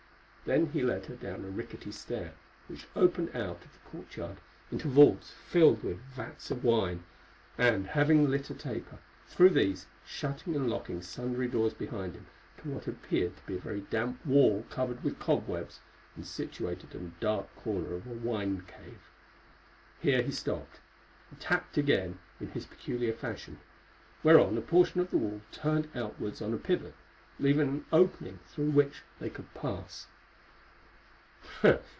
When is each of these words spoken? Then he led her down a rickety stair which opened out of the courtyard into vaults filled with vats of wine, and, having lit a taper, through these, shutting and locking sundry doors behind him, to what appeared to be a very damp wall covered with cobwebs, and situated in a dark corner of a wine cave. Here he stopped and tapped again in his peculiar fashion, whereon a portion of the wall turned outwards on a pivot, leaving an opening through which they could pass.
Then 0.43 0.65
he 0.71 0.81
led 0.81 1.05
her 1.05 1.15
down 1.15 1.45
a 1.45 1.49
rickety 1.49 1.93
stair 1.93 2.33
which 2.67 2.85
opened 2.93 3.29
out 3.33 3.63
of 3.63 3.71
the 3.71 3.79
courtyard 3.89 4.35
into 4.69 4.89
vaults 4.89 5.31
filled 5.31 5.81
with 5.81 5.99
vats 6.01 6.51
of 6.51 6.63
wine, 6.65 7.05
and, 7.57 7.87
having 7.87 8.29
lit 8.29 8.49
a 8.49 8.53
taper, 8.53 8.97
through 9.29 9.51
these, 9.51 9.85
shutting 10.05 10.53
and 10.55 10.69
locking 10.69 11.01
sundry 11.01 11.47
doors 11.47 11.73
behind 11.73 12.15
him, 12.15 12.25
to 12.57 12.69
what 12.69 12.85
appeared 12.85 13.37
to 13.37 13.45
be 13.45 13.55
a 13.55 13.59
very 13.61 13.81
damp 13.91 14.25
wall 14.25 14.65
covered 14.69 15.01
with 15.05 15.19
cobwebs, 15.21 15.79
and 16.17 16.27
situated 16.27 16.93
in 16.93 17.13
a 17.17 17.21
dark 17.23 17.55
corner 17.55 17.93
of 17.93 18.05
a 18.07 18.09
wine 18.09 18.61
cave. 18.67 18.99
Here 20.01 20.21
he 20.21 20.31
stopped 20.31 20.81
and 21.29 21.39
tapped 21.39 21.77
again 21.77 22.19
in 22.41 22.49
his 22.49 22.65
peculiar 22.65 23.13
fashion, 23.13 23.59
whereon 24.21 24.57
a 24.57 24.61
portion 24.61 24.99
of 24.99 25.11
the 25.11 25.17
wall 25.17 25.41
turned 25.53 25.87
outwards 25.95 26.41
on 26.41 26.53
a 26.53 26.57
pivot, 26.57 26.95
leaving 27.39 27.69
an 27.69 27.85
opening 27.93 28.39
through 28.49 28.71
which 28.71 29.03
they 29.19 29.29
could 29.29 29.53
pass. 29.53 30.07